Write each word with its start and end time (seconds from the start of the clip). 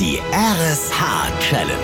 Die 0.00 0.18
RSH-Challenge. 0.32 1.76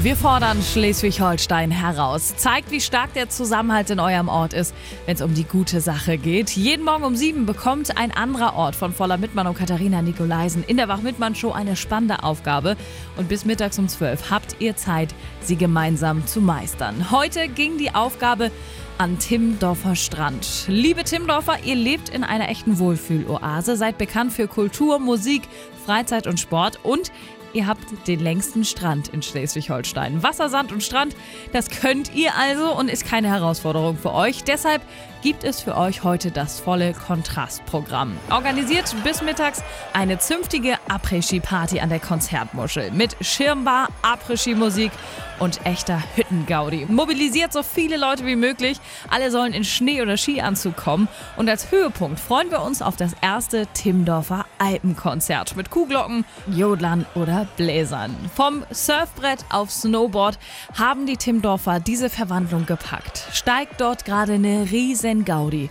Wir 0.00 0.16
fordern 0.16 0.62
Schleswig-Holstein 0.62 1.70
heraus. 1.70 2.34
Zeigt, 2.36 2.70
wie 2.70 2.80
stark 2.80 3.12
der 3.12 3.28
Zusammenhalt 3.28 3.90
in 3.90 4.00
eurem 4.00 4.28
Ort 4.28 4.54
ist, 4.54 4.74
wenn 5.04 5.14
es 5.14 5.20
um 5.20 5.34
die 5.34 5.44
gute 5.44 5.82
Sache 5.82 6.16
geht. 6.16 6.48
Jeden 6.52 6.86
Morgen 6.86 7.04
um 7.04 7.14
sieben 7.14 7.44
bekommt 7.44 7.98
ein 7.98 8.10
anderer 8.10 8.54
Ort 8.54 8.74
von 8.74 8.94
Voller 8.94 9.18
Mittmann 9.18 9.46
und 9.46 9.58
Katharina 9.58 10.00
Nikolaisen 10.00 10.64
in 10.64 10.78
der 10.78 10.88
Wach-Mittmann-Show 10.88 11.52
eine 11.52 11.76
spannende 11.76 12.22
Aufgabe. 12.22 12.74
Und 13.18 13.28
bis 13.28 13.44
mittags 13.44 13.78
um 13.78 13.88
zwölf 13.88 14.30
habt 14.30 14.56
ihr 14.58 14.74
Zeit, 14.74 15.14
sie 15.42 15.56
gemeinsam 15.56 16.26
zu 16.26 16.40
meistern. 16.40 17.10
Heute 17.10 17.48
ging 17.48 17.76
die 17.76 17.94
Aufgabe 17.94 18.50
an 18.98 19.18
Timmendorfer 19.18 19.94
Strand. 19.94 20.64
Liebe 20.66 21.04
Timmendorfer, 21.04 21.58
ihr 21.64 21.76
lebt 21.76 22.08
in 22.08 22.24
einer 22.24 22.48
echten 22.48 22.78
Wohlfühloase, 22.78 23.76
seid 23.76 23.96
bekannt 23.96 24.32
für 24.32 24.48
Kultur, 24.48 24.98
Musik, 24.98 25.42
Freizeit 25.84 26.26
und 26.26 26.40
Sport 26.40 26.80
und 26.82 27.12
Ihr 27.54 27.66
habt 27.66 28.06
den 28.06 28.20
längsten 28.20 28.62
Strand 28.62 29.08
in 29.08 29.22
Schleswig-Holstein. 29.22 30.22
Wasser, 30.22 30.50
Sand 30.50 30.70
und 30.70 30.82
Strand, 30.82 31.16
das 31.52 31.70
könnt 31.70 32.14
ihr 32.14 32.34
also 32.36 32.76
und 32.76 32.90
ist 32.90 33.06
keine 33.06 33.28
Herausforderung 33.28 33.96
für 33.96 34.12
euch. 34.12 34.44
Deshalb 34.44 34.82
gibt 35.22 35.44
es 35.44 35.60
für 35.60 35.76
euch 35.76 36.04
heute 36.04 36.30
das 36.30 36.60
volle 36.60 36.92
Kontrastprogramm. 36.92 38.16
Organisiert 38.30 38.94
bis 39.04 39.22
mittags 39.22 39.62
eine 39.92 40.18
zünftige 40.18 40.76
Après-Ski-Party 40.88 41.80
an 41.80 41.88
der 41.88 42.00
Konzertmuschel 42.00 42.90
mit 42.92 43.16
Schirmbar, 43.20 43.88
Après-Ski-Musik 44.02 44.92
und 45.38 45.64
echter 45.64 46.02
Hüttengaudi. 46.14 46.86
Mobilisiert 46.88 47.52
so 47.52 47.62
viele 47.62 47.96
Leute 47.96 48.26
wie 48.26 48.36
möglich. 48.36 48.78
Alle 49.08 49.30
sollen 49.30 49.52
in 49.52 49.64
Schnee- 49.64 50.02
oder 50.02 50.16
Skianzug 50.16 50.76
kommen. 50.76 51.08
Und 51.36 51.48
als 51.48 51.70
Höhepunkt 51.70 52.18
freuen 52.20 52.50
wir 52.50 52.62
uns 52.62 52.82
auf 52.82 52.96
das 52.96 53.12
erste 53.20 53.66
Timmendorfer 53.68 54.46
Alpenkonzert 54.58 55.56
mit 55.56 55.70
Kuhglocken, 55.70 56.24
Jodlern 56.48 57.06
oder 57.14 57.46
Bläsern. 57.56 58.16
Vom 58.34 58.64
Surfbrett 58.70 59.44
auf 59.50 59.70
Snowboard 59.70 60.38
haben 60.76 61.06
die 61.06 61.16
Timmendorfer 61.16 61.80
diese 61.80 62.10
Verwandlung 62.10 62.66
gepackt. 62.66 63.28
Steigt 63.32 63.80
dort 63.80 64.04
gerade 64.04 64.34
eine 64.34 64.70
riesen 65.08 65.24
Gaudi. 65.24 65.70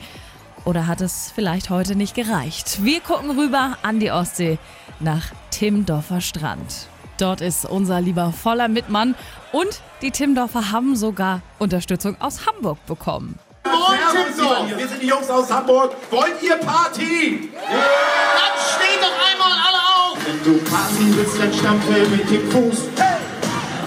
Oder 0.65 0.87
hat 0.87 1.01
es 1.01 1.31
vielleicht 1.33 1.69
heute 1.69 1.95
nicht 1.95 2.15
gereicht? 2.15 2.83
Wir 2.83 2.99
gucken 2.99 3.37
rüber 3.39 3.77
an 3.83 3.99
die 3.99 4.11
Ostsee 4.11 4.57
nach 4.99 5.23
Timmendorfer 5.51 6.21
Strand. 6.21 6.87
Dort 7.19 7.41
ist 7.41 7.65
unser 7.65 8.01
lieber 8.01 8.33
voller 8.33 8.67
Mitmann 8.67 9.15
und 9.51 9.81
die 10.01 10.11
Timmendorfer 10.11 10.71
haben 10.71 10.95
sogar 10.95 11.41
Unterstützung 11.57 12.19
aus 12.19 12.45
Hamburg 12.45 12.83
bekommen. 12.85 13.39
Moin, 13.65 13.99
Timmendorf! 14.11 14.77
Wir 14.77 14.87
sind 14.87 15.01
die 15.01 15.07
Jungs 15.07 15.29
aus 15.29 15.51
Hamburg. 15.51 15.95
Wollt 16.11 16.41
ihr 16.41 16.57
Party? 16.57 17.49
Dann 17.63 18.53
steht 18.75 19.01
doch 19.01 19.17
einmal 19.31 19.51
alle 19.51 19.81
auf! 19.95 20.17
Wenn 20.25 20.43
du 20.43 20.59
Party 20.63 21.15
willst, 21.15 21.39
dann 21.39 21.53
stampfe 21.53 22.07
mit 22.09 22.29
dem 22.29 22.51
Fuß. 22.51 22.81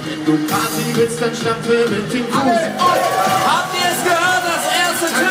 Wenn 0.05 0.25
du 0.25 0.47
Party 0.47 0.95
willst, 0.95 1.21
dann 1.21 1.35
stampfe 1.35 1.89
mit 1.91 2.13
dem 2.13 2.25
Fuß. 2.27 2.43
Habt 2.79 3.20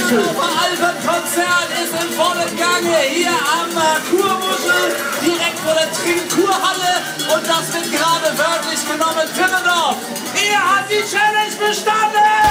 erste 0.09 0.15
Timmendorfer 0.15 0.49
Alpenkonzert 0.63 1.69
ist 1.83 1.93
in 1.93 2.11
vollem 2.13 2.57
Gange 2.57 2.97
hier 3.09 3.29
am 3.29 3.69
äh, 3.69 3.99
Kurmuschel, 4.09 4.95
direkt 5.21 5.59
vor 5.59 5.73
der 5.73 5.91
Trinkkurhalle. 5.91 6.93
Und 7.35 7.47
das 7.47 7.73
wird 7.73 7.91
gerade 7.91 8.37
wörtlich 8.37 8.81
genommen. 8.87 9.27
Timmendorf, 9.35 9.97
ihr 10.33 10.57
habt 10.57 10.89
die 10.89 11.03
Challenge 11.05 11.55
bestanden! 11.67 12.48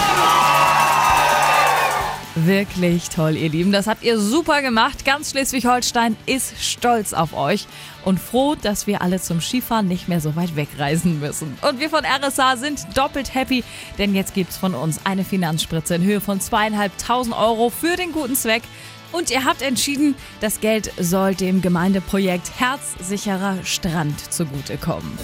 Wirklich 2.45 3.09
toll, 3.09 3.37
ihr 3.37 3.49
Lieben. 3.49 3.73
Das 3.73 3.87
habt 3.87 4.03
ihr 4.03 4.19
super 4.19 4.63
gemacht. 4.63 5.05
Ganz 5.05 5.31
Schleswig-Holstein 5.31 6.17
ist 6.27 6.63
stolz 6.63 7.13
auf 7.13 7.35
euch 7.35 7.67
und 8.05 8.21
froh, 8.21 8.55
dass 8.55 8.87
wir 8.87 9.03
alle 9.03 9.21
zum 9.21 9.41
Skifahren 9.41 9.89
nicht 9.89 10.09
mehr 10.09 10.21
so 10.21 10.37
weit 10.37 10.55
wegreisen 10.55 11.21
müssen. 11.21 11.57
Und 11.63 11.81
wir 11.81 11.91
von 11.91 12.05
RSA 12.05 12.57
sind 12.57 12.87
doppelt 12.95 13.35
happy, 13.35 13.65
denn 13.99 14.15
jetzt 14.15 14.35
gibt's 14.35 14.57
von 14.57 14.75
uns 14.75 15.01
eine 15.05 15.25
Finanzspritze 15.25 15.97
in 15.97 16.05
Höhe 16.05 16.21
von 16.21 16.41
zweieinhalbtausend 16.41 17.35
Euro 17.37 17.71
für 17.71 17.97
den 17.97 18.13
guten 18.13 18.37
Zweck. 18.37 18.63
Und 19.11 19.31
ihr 19.31 19.45
habt 19.45 19.63
entschieden, 19.63 20.15
das 20.41 20.61
Geld 20.61 20.93
soll 20.99 21.35
dem 21.35 21.63
Gemeindeprojekt 21.63 22.51
Herzsicherer 22.59 23.57
Strand 23.65 24.33
zugutekommen. 24.33 25.19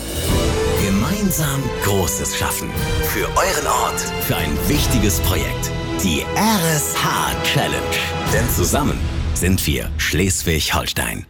Gemeinsam 0.85 1.63
Großes 1.85 2.37
schaffen. 2.37 2.71
Für 3.13 3.27
euren 3.27 3.67
Ort. 3.67 4.01
Für 4.27 4.37
ein 4.37 4.57
wichtiges 4.69 5.21
Projekt. 5.21 5.71
Die 6.03 6.23
RSH-Challenge. 6.37 7.77
Denn 8.33 8.49
zusammen 8.51 8.99
sind 9.35 9.67
wir 9.67 9.91
Schleswig-Holstein. 9.97 11.27